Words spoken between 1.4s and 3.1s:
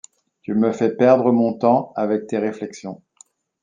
temps avec tes réflexions.